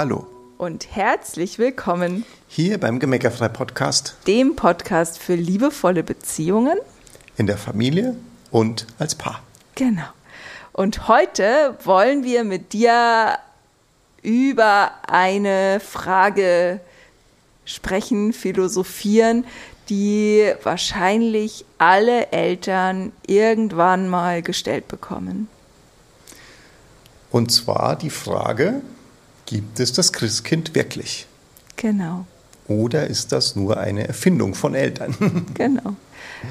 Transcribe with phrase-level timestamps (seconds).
[0.00, 0.26] Hallo.
[0.56, 6.78] Und herzlich willkommen Hier beim Gemeckerfrei Podcast dem Podcast für liebevolle Beziehungen.
[7.36, 8.16] in der Familie
[8.50, 9.42] und als Paar.
[9.74, 10.06] Genau.
[10.72, 13.36] Und heute wollen wir mit dir
[14.22, 16.80] über eine Frage
[17.66, 19.44] sprechen, philosophieren,
[19.90, 25.48] die wahrscheinlich alle Eltern irgendwann mal gestellt bekommen.
[27.30, 28.80] Und zwar die Frage,
[29.50, 31.26] gibt es das Christkind wirklich?
[31.74, 32.24] Genau,
[32.68, 35.46] Oder ist das nur eine Erfindung von Eltern?
[35.54, 35.96] genau.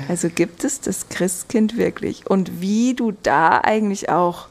[0.09, 2.29] Also gibt es das Christkind wirklich?
[2.29, 4.49] Und wie du da eigentlich auch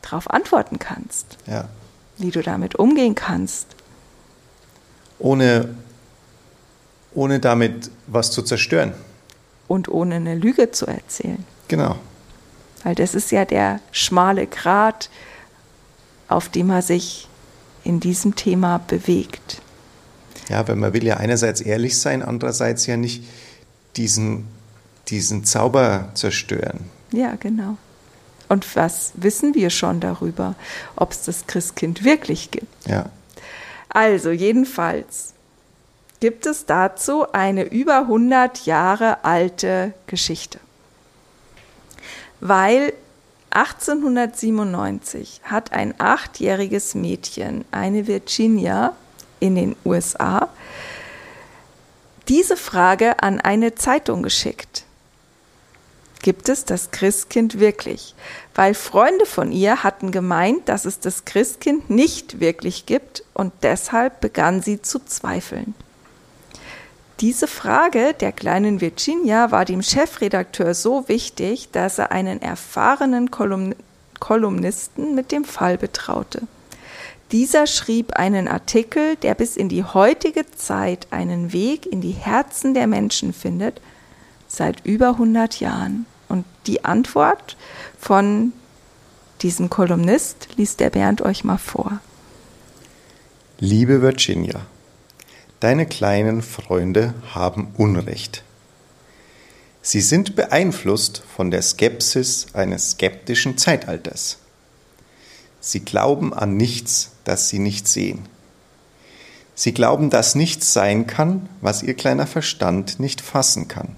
[0.00, 1.68] drauf antworten kannst, ja.
[2.16, 3.66] wie du damit umgehen kannst.
[5.18, 5.74] Ohne,
[7.12, 8.94] ohne damit was zu zerstören.
[9.68, 11.44] und ohne eine Lüge zu erzählen.
[11.68, 11.96] Genau.
[12.84, 15.10] Weil das ist ja der schmale Grat,
[16.28, 17.28] auf dem er sich
[17.86, 19.62] in diesem Thema bewegt.
[20.48, 23.24] Ja, weil man will ja einerseits ehrlich sein, andererseits ja nicht
[23.96, 24.46] diesen,
[25.08, 26.90] diesen Zauber zerstören.
[27.12, 27.76] Ja, genau.
[28.48, 30.54] Und was wissen wir schon darüber,
[30.94, 32.86] ob es das Christkind wirklich gibt?
[32.86, 33.06] Ja.
[33.88, 35.34] Also jedenfalls
[36.20, 40.60] gibt es dazu eine über 100 Jahre alte Geschichte.
[42.40, 42.92] Weil
[43.56, 48.94] 1897 hat ein achtjähriges Mädchen, eine Virginia
[49.40, 50.50] in den USA,
[52.28, 54.84] diese Frage an eine Zeitung geschickt.
[56.20, 58.14] Gibt es das Christkind wirklich?
[58.54, 64.20] Weil Freunde von ihr hatten gemeint, dass es das Christkind nicht wirklich gibt und deshalb
[64.20, 65.74] begann sie zu zweifeln.
[67.20, 73.74] Diese Frage der kleinen Virginia war dem Chefredakteur so wichtig, dass er einen erfahrenen Kolumn
[74.18, 76.42] Kolumnisten mit dem Fall betraute.
[77.32, 82.72] Dieser schrieb einen Artikel, der bis in die heutige Zeit einen Weg in die Herzen
[82.72, 83.80] der Menschen findet,
[84.48, 86.06] seit über 100 Jahren.
[86.28, 87.56] Und die Antwort
[87.98, 88.52] von
[89.42, 92.00] diesem Kolumnist liest der Bernd euch mal vor.
[93.58, 94.60] Liebe Virginia,
[95.60, 98.42] deine kleinen Freunde haben Unrecht.
[99.82, 104.38] Sie sind beeinflusst von der Skepsis eines skeptischen Zeitalters.
[105.60, 108.20] Sie glauben an nichts, das sie nicht sehen.
[109.54, 113.96] Sie glauben, dass nichts sein kann, was ihr kleiner Verstand nicht fassen kann.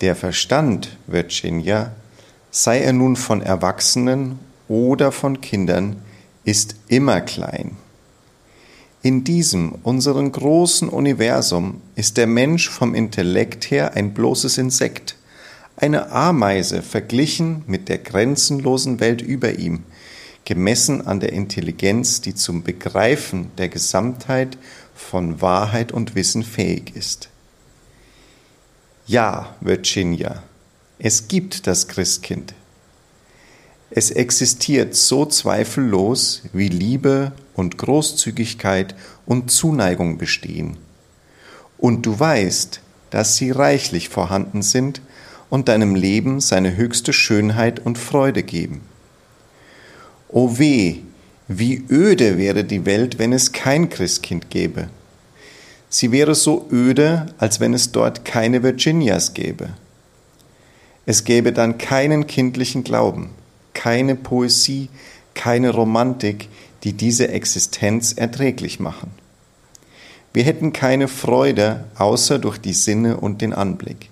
[0.00, 1.92] Der Verstand, Virginia,
[2.50, 6.02] sei er nun von Erwachsenen oder von Kindern,
[6.44, 7.76] ist immer klein.
[9.02, 15.16] In diesem, unseren großen Universum, ist der Mensch vom Intellekt her ein bloßes Insekt,
[15.76, 19.84] eine Ameise verglichen mit der grenzenlosen Welt über ihm,
[20.44, 24.58] gemessen an der Intelligenz, die zum Begreifen der Gesamtheit
[24.94, 27.28] von Wahrheit und Wissen fähig ist.
[29.06, 30.42] Ja, Virginia,
[30.98, 32.54] es gibt das Christkind.
[33.90, 38.94] Es existiert so zweifellos, wie Liebe und Großzügigkeit
[39.26, 40.76] und Zuneigung bestehen.
[41.76, 42.80] Und du weißt,
[43.10, 45.02] dass sie reichlich vorhanden sind
[45.50, 48.82] und deinem Leben seine höchste Schönheit und Freude geben.
[50.28, 50.98] O weh,
[51.48, 54.88] wie öde wäre die Welt, wenn es kein Christkind gäbe.
[55.88, 59.70] Sie wäre so öde, als wenn es dort keine Virginias gäbe.
[61.06, 63.30] Es gäbe dann keinen kindlichen Glauben,
[63.72, 64.90] keine Poesie,
[65.34, 66.48] keine Romantik,
[66.84, 69.10] die diese Existenz erträglich machen.
[70.32, 74.10] Wir hätten keine Freude außer durch die Sinne und den Anblick.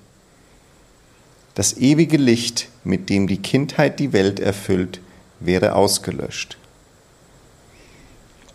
[1.54, 5.00] Das ewige Licht, mit dem die Kindheit die Welt erfüllt,
[5.40, 6.58] wäre ausgelöscht.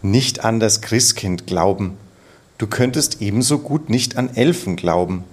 [0.02, 1.98] Nicht an das Christkind glauben,
[2.58, 5.24] du könntest ebenso gut nicht an Elfen glauben.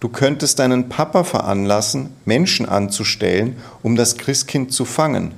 [0.00, 5.32] Du könntest deinen Papa veranlassen, Menschen anzustellen, um das Christkind zu fangen.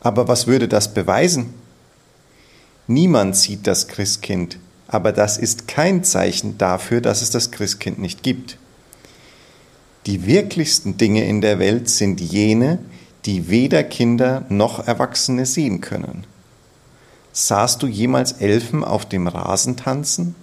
[0.00, 1.54] Aber was würde das beweisen?
[2.86, 4.58] Niemand sieht das Christkind,
[4.88, 8.58] aber das ist kein Zeichen dafür, dass es das Christkind nicht gibt.
[10.06, 12.78] Die wirklichsten Dinge in der Welt sind jene,
[13.24, 16.26] die weder Kinder noch Erwachsene sehen können.
[17.32, 20.34] Sahst du jemals Elfen auf dem Rasen tanzen?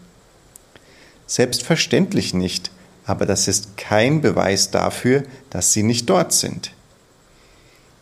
[1.27, 2.71] Selbstverständlich nicht,
[3.05, 6.71] aber das ist kein Beweis dafür, dass sie nicht dort sind.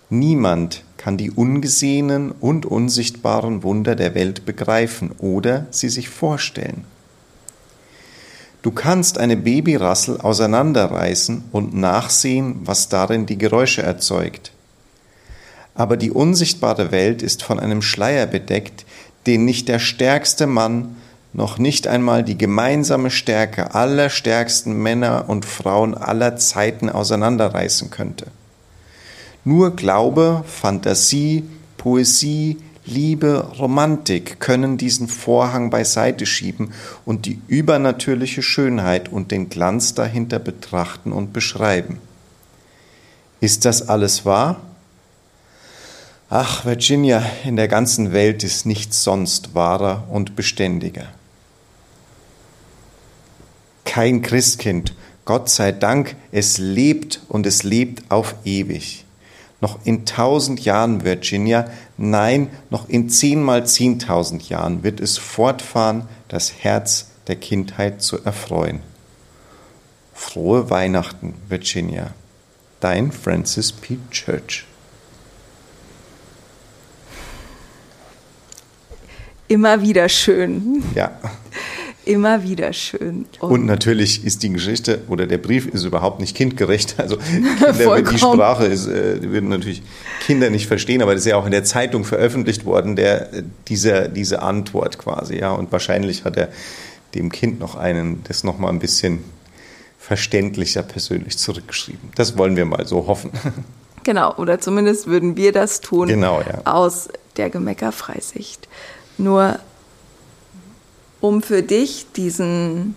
[0.09, 6.83] Niemand kann die ungesehenen und unsichtbaren Wunder der Welt begreifen oder sie sich vorstellen.
[8.61, 14.51] Du kannst eine Babyrassel auseinanderreißen und nachsehen, was darin die Geräusche erzeugt.
[15.75, 18.85] Aber die unsichtbare Welt ist von einem Schleier bedeckt,
[19.27, 20.97] den nicht der stärkste Mann,
[21.31, 28.25] noch nicht einmal die gemeinsame Stärke aller stärksten Männer und Frauen aller Zeiten auseinanderreißen könnte.
[29.47, 31.45] Nur Glaube, Fantasie,
[31.77, 36.73] Poesie, Liebe, Romantik können diesen Vorhang beiseite schieben
[37.05, 42.01] und die übernatürliche Schönheit und den Glanz dahinter betrachten und beschreiben.
[43.39, 44.59] Ist das alles wahr?
[46.29, 51.07] Ach, Virginia, in der ganzen Welt ist nichts sonst wahrer und beständiger.
[53.85, 54.93] Kein Christkind,
[55.23, 59.05] Gott sei Dank, es lebt und es lebt auf ewig.
[59.59, 66.53] Noch in tausend Jahren, Virginia, nein, noch in zehnmal zehntausend Jahren wird es fortfahren, das
[66.59, 68.81] Herz der Kindheit zu erfreuen.
[70.13, 72.11] Frohe Weihnachten, Virginia.
[72.79, 73.97] Dein Francis P.
[74.11, 74.67] Church.
[79.47, 80.83] immer wieder schön.
[80.93, 81.11] Ja.
[82.07, 83.25] Immer wieder schön.
[83.41, 86.95] Und, und, natürlich ist die Geschichte oder der Brief ist überhaupt nicht kindgerecht.
[86.97, 87.17] Also
[87.77, 89.83] Kinder, die Sprache ist, äh, würden natürlich
[90.25, 93.27] Kinder nicht verstehen, aber das ist ja auch in der Zeitung veröffentlicht worden, der,
[93.67, 95.37] dieser, diese Antwort quasi.
[95.37, 95.51] Ja.
[95.51, 96.47] Und wahrscheinlich hat er
[97.13, 99.25] dem Kind noch einen, das noch mal ein bisschen
[99.99, 102.11] verständlicher persönlich zurückgeschrieben.
[102.15, 103.31] Das wollen wir mal so hoffen.
[104.03, 106.61] Genau, oder zumindest würden wir das tun genau, ja.
[106.63, 108.69] aus der Gemeckerfreisicht.
[109.17, 109.59] Nur
[111.21, 112.95] um für dich diesen,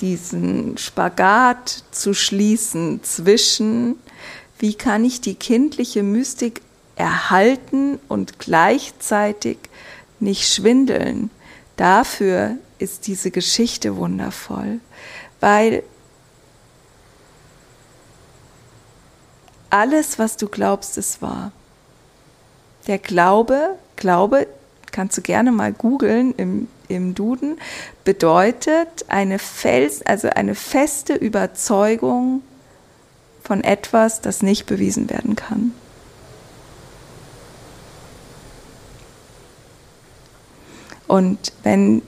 [0.00, 3.96] diesen Spagat zu schließen zwischen,
[4.58, 6.60] wie kann ich die kindliche Mystik
[6.96, 9.58] erhalten und gleichzeitig
[10.18, 11.30] nicht schwindeln.
[11.76, 14.80] Dafür ist diese Geschichte wundervoll,
[15.40, 15.82] weil
[19.70, 21.52] alles, was du glaubst, ist wahr.
[22.86, 24.46] Der Glaube, Glaube
[24.92, 27.58] kannst du gerne mal googeln im, im Duden,
[28.04, 32.42] bedeutet eine Fels, also eine feste Überzeugung
[33.42, 35.72] von etwas, das nicht bewiesen werden kann.
[41.06, 42.02] Und wenn,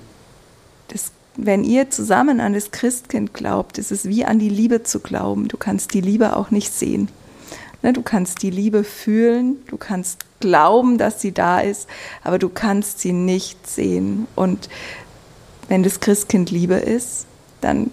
[0.88, 5.00] das, wenn ihr zusammen an das Christkind glaubt, ist es wie an die Liebe zu
[5.00, 5.48] glauben.
[5.48, 7.08] Du kannst die Liebe auch nicht sehen.
[7.82, 11.88] Ne, du kannst die Liebe fühlen, du kannst glauben, dass sie da ist,
[12.22, 14.26] aber du kannst sie nicht sehen.
[14.36, 14.68] Und
[15.68, 17.26] wenn das Christkind Liebe ist,
[17.60, 17.90] dann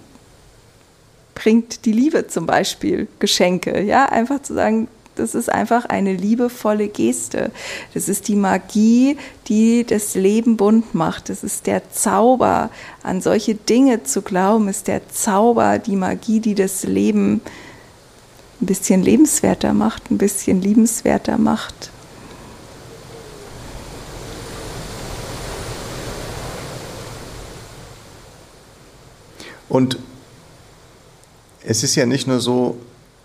[1.34, 3.82] bringt die Liebe zum Beispiel Geschenke.
[3.82, 7.52] Ja, einfach zu sagen, das ist einfach eine liebevolle Geste.
[7.94, 11.30] Das ist die Magie, die das Leben bunt macht.
[11.30, 12.70] Das ist der Zauber.
[13.04, 17.42] An solche Dinge zu glauben, ist der Zauber, die Magie, die das Leben
[18.62, 21.92] ein bisschen lebenswerter macht, ein bisschen liebenswerter macht.
[29.70, 30.00] Und
[31.64, 32.78] es ist ja nicht nur so,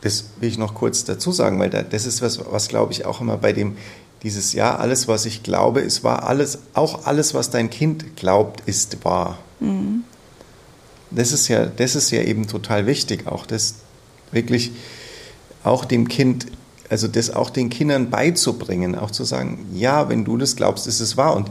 [0.03, 3.21] das will ich noch kurz dazu sagen, weil das ist was, was glaube ich auch
[3.21, 3.77] immer bei dem,
[4.23, 8.63] dieses Ja, alles, was ich glaube, ist wahr, alles, auch alles, was dein Kind glaubt,
[8.67, 9.39] ist wahr.
[9.61, 10.05] Mhm.
[11.11, 13.76] Das ist ja, das ist ja eben total wichtig, auch das
[14.33, 14.73] wirklich
[15.64, 16.47] auch dem Kind,
[16.88, 21.00] also das auch den Kindern beizubringen, auch zu sagen, ja, wenn du das glaubst, ist
[21.00, 21.35] es wahr.
[21.35, 21.50] Und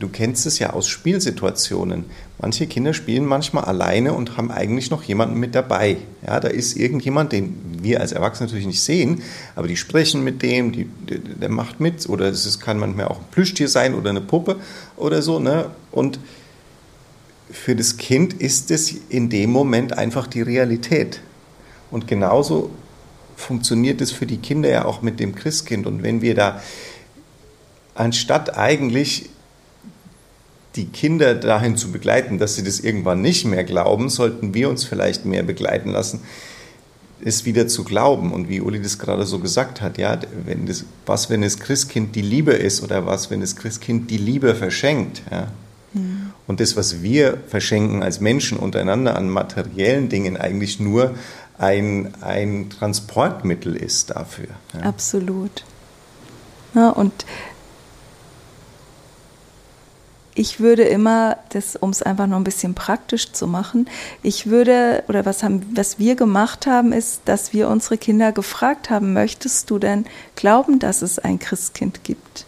[0.00, 2.04] du kennst es ja aus Spielsituationen.
[2.40, 5.98] Manche Kinder spielen manchmal alleine und haben eigentlich noch jemanden mit dabei.
[6.26, 9.22] Ja, da ist irgendjemand, den wir als Erwachsene natürlich nicht sehen,
[9.54, 12.08] aber die sprechen mit dem, die, der, macht mit.
[12.08, 14.56] Oder es kann manchmal auch ein Plüschtier sein oder eine Puppe
[14.96, 15.38] oder so.
[15.38, 15.70] Ne?
[15.92, 16.18] Und
[17.50, 21.20] für das Kind ist es in dem Moment einfach die Realität.
[21.92, 22.70] Und genauso
[23.36, 25.86] funktioniert es für die Kinder ja auch mit dem Christkind.
[25.86, 26.60] Und wenn wir da
[27.94, 29.30] anstatt eigentlich
[30.76, 34.84] die Kinder dahin zu begleiten, dass sie das irgendwann nicht mehr glauben, sollten wir uns
[34.84, 36.20] vielleicht mehr begleiten lassen,
[37.24, 38.32] es wieder zu glauben.
[38.32, 42.16] Und wie Uli das gerade so gesagt hat, ja, wenn das, was, wenn das Christkind
[42.16, 45.48] die Liebe ist oder was, wenn das Christkind die Liebe verschenkt, ja.
[45.92, 46.32] Mhm.
[46.46, 51.14] Und das, was wir verschenken als Menschen untereinander an materiellen Dingen, eigentlich nur
[51.58, 54.48] ein, ein Transportmittel ist dafür.
[54.74, 54.80] Ja.
[54.80, 55.64] Absolut.
[56.74, 57.24] Ja, und
[60.34, 61.38] ich würde immer,
[61.80, 63.88] um es einfach noch ein bisschen praktisch zu machen,
[64.22, 68.90] ich würde, oder was, haben, was wir gemacht haben, ist, dass wir unsere Kinder gefragt
[68.90, 72.46] haben, möchtest du denn glauben, dass es ein Christkind gibt?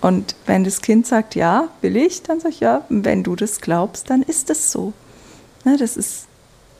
[0.00, 3.60] Und wenn das Kind sagt, ja, will ich, dann sage ich, ja, wenn du das
[3.60, 4.92] glaubst, dann ist es so.
[5.64, 6.27] Ne, das ist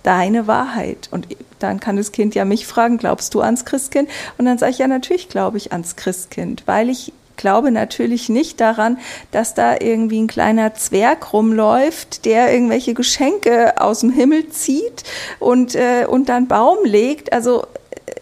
[0.09, 1.09] deine Wahrheit.
[1.11, 4.09] Und dann kann das Kind ja mich fragen, glaubst du ans Christkind?
[4.39, 8.59] Und dann sage ich, ja, natürlich glaube ich ans Christkind, weil ich glaube natürlich nicht
[8.59, 8.99] daran,
[9.33, 15.05] dass da irgendwie ein kleiner Zwerg rumläuft, der irgendwelche Geschenke aus dem Himmel zieht
[15.41, 17.35] und äh, unter einen Baum legt.
[17.35, 17.65] Also
[18.07, 18.13] äh,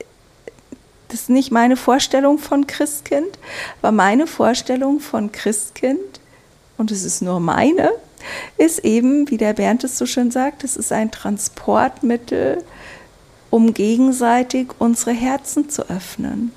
[1.06, 3.38] das ist nicht meine Vorstellung von Christkind,
[3.80, 6.00] aber meine Vorstellung von Christkind,
[6.78, 7.92] und es ist nur meine,
[8.56, 12.64] ist eben, wie der Bernd es so schön sagt, es ist ein Transportmittel,
[13.50, 16.52] um gegenseitig unsere Herzen zu öffnen.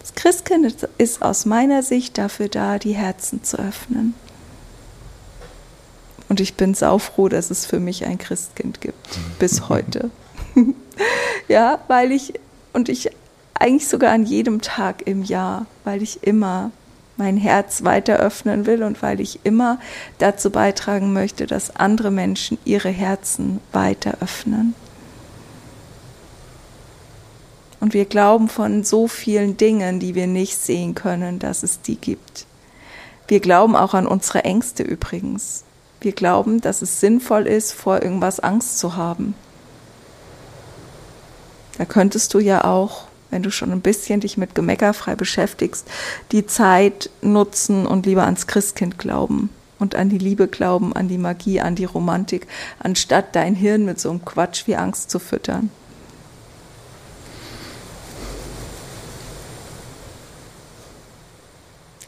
[0.00, 4.14] Das Christkind ist aus meiner Sicht dafür da, die Herzen zu öffnen.
[6.28, 10.10] Und ich bin saufroh, dass es für mich ein Christkind gibt, bis heute.
[11.48, 12.34] ja, weil ich,
[12.72, 13.10] und ich
[13.54, 16.70] eigentlich sogar an jedem Tag im Jahr, weil ich immer
[17.16, 19.78] mein Herz weiter öffnen will und weil ich immer
[20.18, 24.74] dazu beitragen möchte, dass andere Menschen ihre Herzen weiter öffnen.
[27.80, 31.96] Und wir glauben von so vielen Dingen, die wir nicht sehen können, dass es die
[31.96, 32.46] gibt.
[33.28, 35.64] Wir glauben auch an unsere Ängste übrigens.
[36.00, 39.34] Wir glauben, dass es sinnvoll ist, vor irgendwas Angst zu haben.
[41.78, 45.88] Da könntest du ja auch, wenn du schon ein bisschen dich mit Gemeckerfrei beschäftigst,
[46.30, 49.50] die Zeit nutzen und lieber ans Christkind glauben
[49.80, 52.46] und an die Liebe glauben, an die Magie, an die Romantik,
[52.78, 55.70] anstatt dein Hirn mit so einem Quatsch wie Angst zu füttern.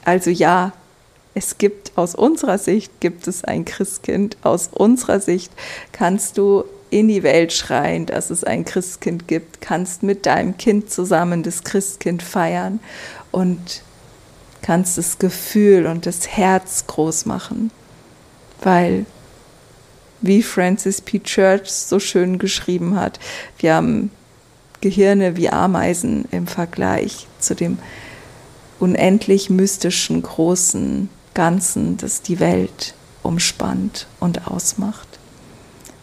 [0.04, 0.72] Also ja,
[1.34, 4.36] es gibt aus unserer Sicht gibt es ein Christkind.
[4.44, 5.50] Aus unserer Sicht
[5.90, 10.90] kannst du in die Welt schreien, dass es ein Christkind gibt, kannst mit deinem Kind
[10.90, 12.80] zusammen das Christkind feiern
[13.32, 13.82] und
[14.62, 17.70] kannst das Gefühl und das Herz groß machen,
[18.62, 19.06] weil
[20.20, 21.20] wie Francis P.
[21.20, 23.20] Church so schön geschrieben hat,
[23.58, 24.10] wir haben
[24.80, 27.78] Gehirne wie Ameisen im Vergleich zu dem
[28.78, 35.05] unendlich mystischen großen Ganzen, das die Welt umspannt und ausmacht.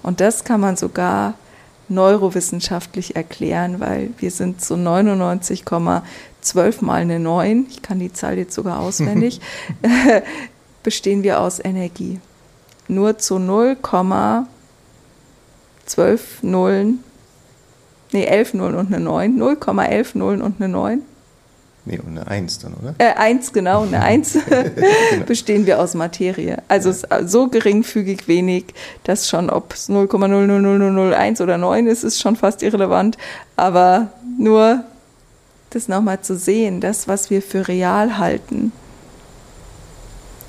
[0.04, 1.34] Und das kann man sogar
[1.90, 8.54] neurowissenschaftlich erklären, weil wir sind so 99,12 mal eine 9, ich kann die Zahl jetzt
[8.54, 9.42] sogar auswendig,
[10.84, 12.20] bestehen wir aus Energie.
[12.88, 17.04] Nur zu 0,12 Nullen,
[18.12, 21.02] nee, 11 Nullen und eine 9, 0,11 Nullen und eine 9
[21.86, 22.96] Nee, und eine Eins dann, oder?
[22.98, 24.70] Äh, Eins, genau, eine Eins genau.
[25.26, 26.62] bestehen wir aus Materie.
[26.68, 27.28] Also ja.
[27.28, 28.66] so geringfügig wenig,
[29.04, 33.18] dass schon, ob es 0,00001 oder 9 ist, ist schon fast irrelevant.
[33.58, 34.84] Aber nur
[35.72, 38.72] das nochmal zu sehen, das, was wir für real halten,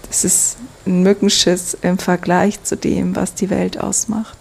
[0.06, 4.38] das ist ein Mückenschiss im Vergleich zu dem, was die Welt ausmacht.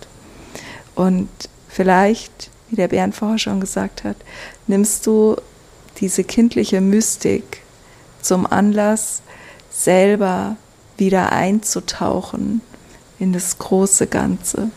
[0.93, 1.29] Und
[1.69, 4.17] vielleicht, wie der Bernd vorher schon gesagt hat,
[4.67, 5.37] nimmst du
[5.99, 7.61] diese kindliche Mystik
[8.21, 9.21] zum Anlass,
[9.69, 10.55] selber
[10.97, 12.61] wieder einzutauchen
[13.19, 14.69] in das große Ganze,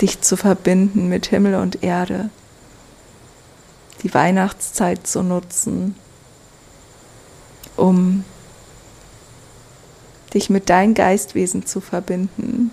[0.00, 2.30] dich zu verbinden mit Himmel und Erde,
[4.02, 5.94] die Weihnachtszeit zu nutzen,
[7.76, 8.24] um
[10.32, 12.70] dich mit deinem Geistwesen zu verbinden,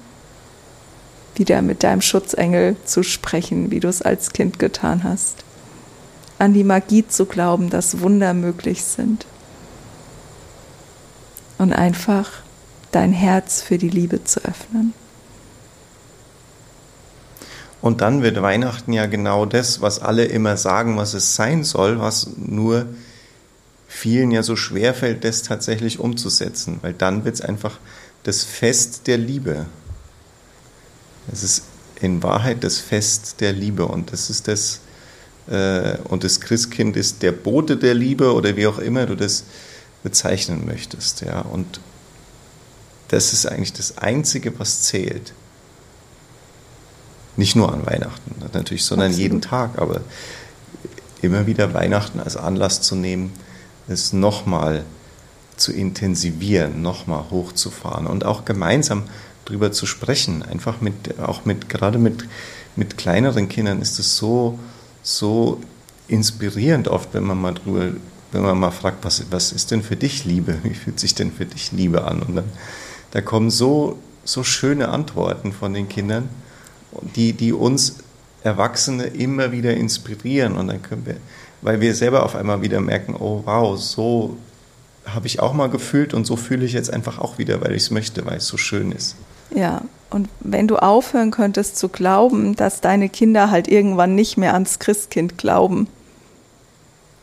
[1.36, 5.44] wieder mit deinem Schutzengel zu sprechen, wie du es als Kind getan hast
[6.40, 9.26] an die Magie zu glauben, dass Wunder möglich sind.
[11.58, 12.30] Und einfach
[12.92, 14.94] dein Herz für die Liebe zu öffnen.
[17.82, 22.00] Und dann wird Weihnachten ja genau das, was alle immer sagen, was es sein soll,
[22.00, 22.88] was nur
[23.88, 27.80] vielen ja so schwer fällt, das tatsächlich umzusetzen, weil dann wird es einfach
[28.24, 29.66] das Fest der Liebe.
[31.32, 31.64] Es ist
[32.02, 34.82] in Wahrheit das Fest der Liebe und das ist das,
[35.50, 39.44] äh, und das Christkind ist der Bote der Liebe oder wie auch immer du das
[40.04, 41.22] bezeichnen möchtest.
[41.22, 41.42] Ja?
[41.42, 41.80] Und
[43.10, 45.34] das ist eigentlich das Einzige, was zählt.
[47.38, 49.24] Nicht nur an Weihnachten natürlich, sondern Absolut.
[49.24, 50.02] jeden Tag, aber
[51.22, 53.32] immer wieder Weihnachten als Anlass zu nehmen,
[53.88, 54.84] es nochmal
[55.56, 59.04] zu intensivieren, nochmal hochzufahren und auch gemeinsam
[59.46, 60.44] darüber zu sprechen.
[60.44, 62.26] Einfach mit, auch mit, gerade mit,
[62.76, 64.60] mit kleineren Kindern ist es so,
[65.08, 65.62] so
[66.10, 67.92] inspirierend oft, wenn man mal drüber,
[68.32, 70.58] wenn man mal fragt, was, was ist denn für dich Liebe?
[70.64, 72.22] Wie fühlt sich denn für dich Liebe an?
[72.22, 72.50] Und dann
[73.12, 76.28] da kommen so, so schöne Antworten von den Kindern,
[77.16, 78.00] die, die uns
[78.44, 80.58] Erwachsene immer wieder inspirieren.
[80.58, 81.18] Und dann können wir,
[81.62, 84.38] weil wir selber auf einmal wieder merken, oh wow, so
[85.06, 87.84] habe ich auch mal gefühlt und so fühle ich jetzt einfach auch wieder, weil ich
[87.84, 89.16] es möchte, weil es so schön ist.
[89.52, 94.54] Ja, und wenn du aufhören könntest zu glauben, dass deine Kinder halt irgendwann nicht mehr
[94.54, 95.88] ans Christkind glauben,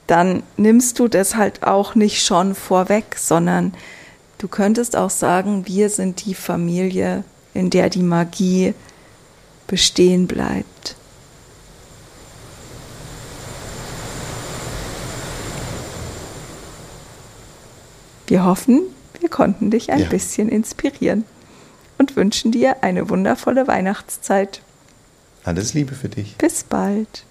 [0.07, 3.73] dann nimmst du das halt auch nicht schon vorweg, sondern
[4.39, 8.75] du könntest auch sagen, wir sind die Familie, in der die Magie
[9.67, 10.97] bestehen bleibt.
[18.27, 18.83] Wir hoffen,
[19.21, 20.09] wir konnten dich ein Ja.
[20.09, 21.25] bisschen inspirieren
[22.05, 24.61] und wünschen dir eine wundervolle Weihnachtszeit.
[25.43, 26.37] Alles Liebe für dich.
[26.37, 27.25] Bis bald.